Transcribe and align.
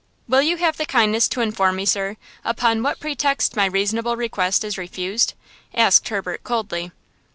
"Will 0.27 0.41
you 0.41 0.57
have 0.57 0.77
the 0.77 0.87
kindness 0.87 1.27
to 1.27 1.41
inform 1.41 1.75
me, 1.75 1.85
sir, 1.85 2.17
upon 2.43 2.81
what 2.81 2.99
pretext 2.99 3.55
my 3.55 3.67
reasonable 3.67 4.17
request 4.17 4.63
is 4.63 4.75
refused?" 4.75 5.35
asked 5.75 6.09
Herbert, 6.09 6.43
coldly. 6.43 6.91